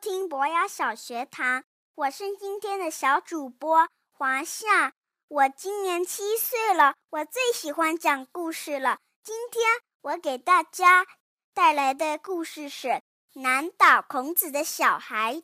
[0.00, 1.64] 听博雅小学堂，
[1.96, 4.92] 我是今天的小主播华夏。
[5.26, 9.00] 我今年七岁了，我最喜欢讲故事了。
[9.24, 9.66] 今天
[10.02, 11.04] 我给大家
[11.52, 13.02] 带来的故事是
[13.34, 15.42] 难倒孔子的小孩。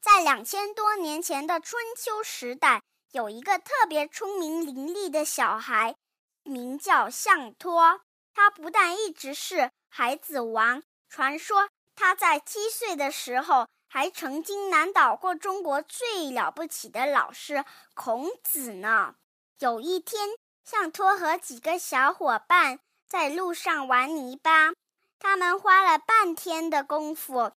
[0.00, 5.94] 在两千多年前的春秋时代，有一个特别聪明伶俐的小孩，
[6.42, 8.00] 名叫项托。
[8.34, 11.68] 他不但一直是孩子王，传说。
[11.98, 17.64] 他在七岁的时候，还曾经难倒过中国最了不起的老师
[17.94, 19.16] 孔子呢。
[19.58, 20.28] 有一天，
[20.64, 22.78] 项托和几个小伙伴
[23.08, 24.74] 在路上玩泥巴，
[25.18, 27.50] 他们花了半天的功夫，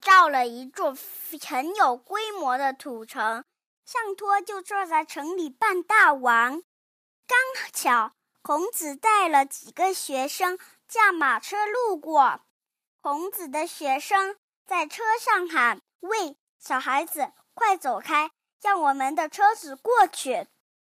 [0.00, 0.96] 造了一座
[1.48, 3.44] 很有规模的土城。
[3.86, 6.60] 项托就坐在城里扮大王。
[7.28, 7.38] 刚
[7.72, 12.40] 巧孔子带了几个学生驾马车路过。
[13.00, 20.48] 孔子的学生在车上喊：“喂，小孩子，快走开，让我们的车子过去。”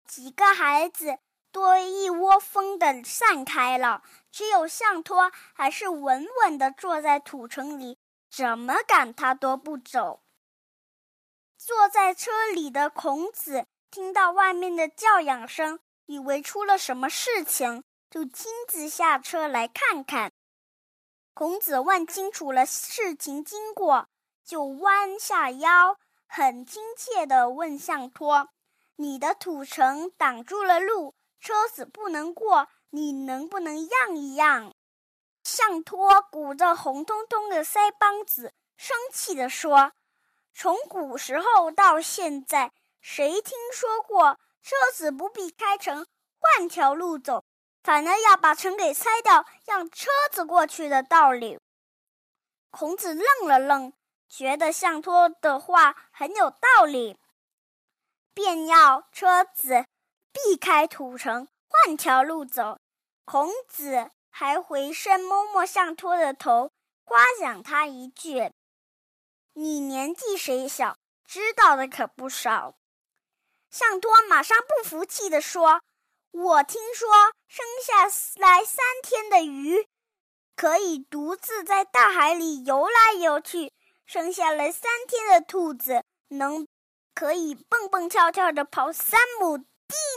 [0.05, 1.17] 几个孩子
[1.51, 7.97] 都一窝蜂地散开了，只有项托还是稳稳地坐在土城里，
[8.29, 10.21] 怎么赶他都不走。
[11.57, 20.32] 坐在车里的孔子听到外面的叫嚷声，以为出了什么事情，就亲自下车来看看。
[21.35, 24.07] 孔子问清楚了事情经过，
[24.45, 28.49] 就弯下腰，很亲切地问项托
[28.97, 34.75] ：“你的土城挡住了路，车子不能过，你能不能让一让？”
[35.43, 39.93] 项托鼓着红彤彤的腮帮子，生气地说
[40.53, 42.71] ：“从古时候到现在，
[43.01, 46.05] 谁听说过车子不必开城，
[46.37, 47.43] 换条路走？”
[47.83, 51.59] 反而要把城给拆掉，让车子过去的道理。
[52.71, 53.91] 孔子愣了愣，
[54.29, 57.19] 觉得项托的话很有道理，
[58.33, 59.85] 便要车子
[60.31, 62.79] 避开土城，换条路走。
[63.25, 66.71] 孔子还回身摸摸项托的头，
[67.03, 68.53] 夸奖他一句
[69.53, 72.75] ：“你年纪虽小，知道的可不少。”
[73.69, 75.81] 项托马上不服气地说。
[76.33, 77.07] 我听说
[77.47, 78.05] 生下
[78.41, 79.87] 来三天的鱼，
[80.55, 83.71] 可以独自在大海里游来游去；
[84.07, 86.67] 生下来三天的兔子，能
[87.13, 89.65] 可以蹦蹦跳跳的跑三亩地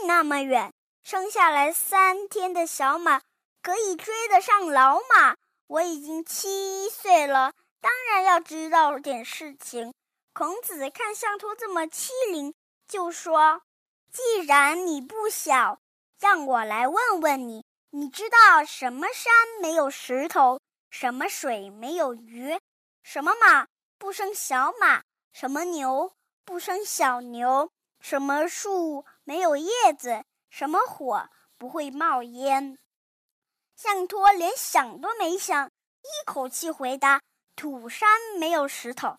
[0.06, 0.70] 那么远；
[1.04, 3.20] 生下来三天的小马，
[3.62, 5.36] 可以追得上老马。
[5.66, 7.52] 我已经七岁了，
[7.82, 9.92] 当然要知道点事情。
[10.32, 12.54] 孔子看项托这么欺凌，
[12.88, 13.60] 就说
[14.10, 15.78] ：“既然你不小。”
[16.18, 20.58] 让我来问问你，你知道什么山没有石头，
[20.90, 22.58] 什么水没有鱼，
[23.02, 23.66] 什么马
[23.98, 25.02] 不生小马，
[25.34, 31.28] 什么牛不生小牛，什么树没有叶子，什么火
[31.58, 32.78] 不会冒烟？
[33.76, 37.20] 项托连想都没想，一口气回答：
[37.54, 39.18] 土山没有石头，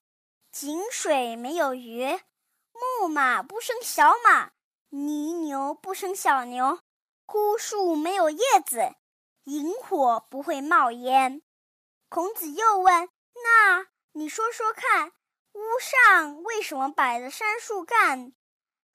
[0.51, 2.19] 井水没有鱼，
[2.73, 4.49] 木马不生小马，
[4.89, 6.79] 泥牛不生小牛。
[7.27, 8.95] 枯树没有叶子，
[9.43, 11.41] 萤火不会冒烟。
[12.07, 13.09] 孔子又问
[13.43, 15.11] ：“那你说说看，
[15.51, 18.31] 屋上为什么摆着杉树干？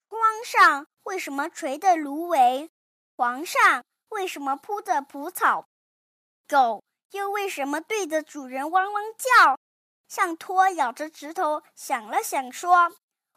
[0.09, 2.71] 窗上为什么垂的芦苇？
[3.15, 5.67] 床上为什么铺着蒲草？
[6.47, 9.59] 狗又为什么对着主人汪汪叫？”
[10.09, 12.91] 项托咬着指头想了想，说：“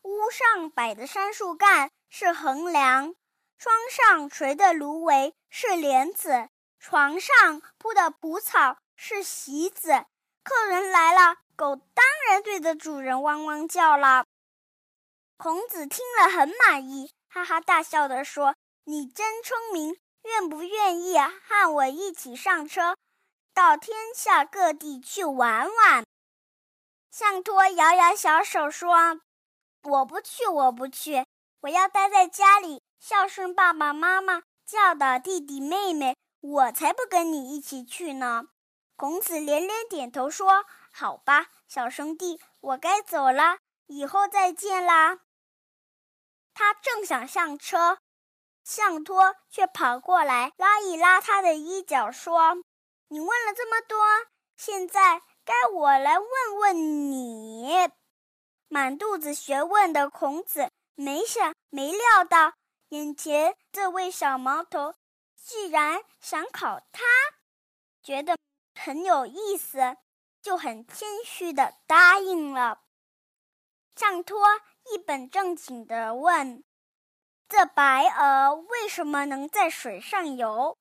[0.04, 3.14] 屋上摆的杉树干是横梁。”
[3.58, 6.48] 窗上垂的芦苇是帘子，
[6.78, 10.04] 床上铺的蒲草是席子。
[10.42, 14.26] 客人来了，狗当然对着主人汪汪叫了。
[15.38, 18.54] 孔子听了很满意，哈哈大笑地说
[18.84, 22.96] ：“你真聪明，愿不愿意和我一起上车，
[23.52, 26.04] 到天下各地去玩玩？”
[27.10, 29.20] 项托摇摇小手说
[29.82, 31.26] ：“我不去，我不去，
[31.62, 38.48] 我要待在家里。”孝顺爸爸妈妈，教导弟弟妹妹，我才不跟你一起去呢。
[38.96, 45.20] 孔子连连点头说：“好吧，小兄弟，我该走了，以后再见啦。”
[46.54, 47.98] 他正想上车，
[48.64, 52.56] 项托却跑过来拉一拉他的衣角，说
[53.08, 53.98] ：“你问了这么多，
[54.56, 56.28] 现在该我来问
[56.58, 57.90] 问你。”
[58.68, 62.54] 满肚子学问的孔子没想没料到。
[62.90, 64.94] 眼前这位小毛头，
[65.36, 67.02] 居然想考他，
[68.00, 68.38] 觉得
[68.74, 69.96] 很有意思，
[70.40, 72.82] 就很谦虚的答应了。
[73.96, 74.38] 象托
[74.92, 76.62] 一本正经的问
[77.48, 80.78] ：“这白鹅为什么能在水上游？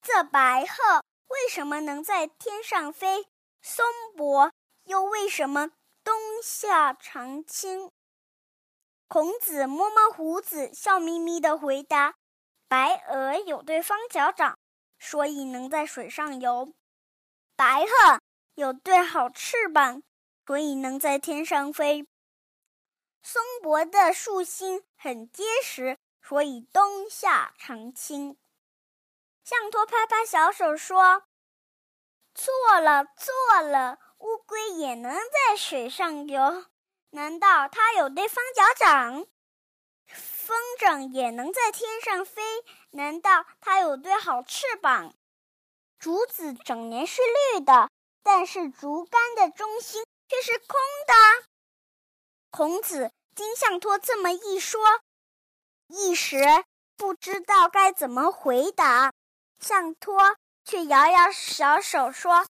[0.00, 3.26] 这白鹤为什么能在天上飞？
[3.60, 3.84] 松
[4.16, 4.52] 柏
[4.84, 5.72] 又为什么
[6.04, 7.90] 冬夏常青？”
[9.08, 12.16] 孔子摸摸胡子，笑眯眯的回答
[12.68, 14.58] ：“白鹅有对方脚掌，
[14.98, 16.74] 所以能在水上游。”
[17.56, 18.20] 白鹤
[18.54, 20.02] 有对好翅膀，
[20.46, 22.06] 所以能在天上飞。
[23.22, 28.36] 松柏的树心很结实，所以冬夏常青。
[29.42, 31.24] 象托拍拍小手说
[32.36, 36.66] ：“错了，错了，乌龟也能在水上游。
[37.10, 39.26] 难道它有对方脚掌？
[40.08, 42.42] 风筝也能在天上飞？
[42.90, 45.14] 难道它有对好翅膀？”
[45.98, 47.20] 竹子整年是
[47.52, 47.90] 绿的，
[48.22, 50.68] 但是竹竿的中心却是空
[51.06, 51.48] 的。
[52.50, 54.80] 孔子听象托这么一说，
[55.88, 56.38] 一时
[56.96, 59.12] 不知道该怎么回答。
[59.60, 62.46] 象托却摇摇小手说：“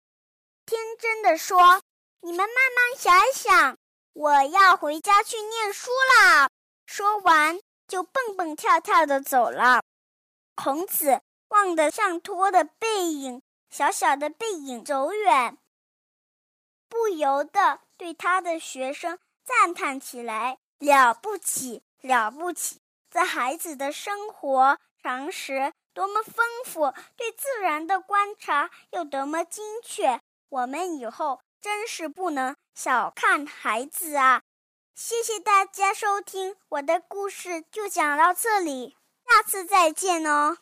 [0.66, 1.82] 天真的说，
[2.20, 3.78] 你们慢慢想一想，
[4.18, 6.50] 我要回家去念书啦。”
[6.86, 9.82] 说完，就蹦蹦跳跳的走了。
[10.54, 11.20] 孔子。
[11.50, 15.56] 望着象托的背影，小小的背影走远，
[16.90, 22.82] 不由得对他的学生赞叹起来：“了不起，了不起！
[23.10, 30.20] 这孩子的生活常识多么丰富，对自然的观察又多么精确。
[30.50, 34.42] 我们以后真是不能小看孩子啊！”
[34.94, 38.96] 谢谢大家收听，我的故事就讲到这里，
[39.28, 40.58] 下次再见哦。